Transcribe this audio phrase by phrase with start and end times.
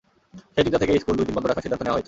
[0.53, 1.99] সেই চিন্তা থেকেই স্কুল দুই দিন বন্ধ রাখার সিদ্ধান্ত নেওয়া হয়েছে।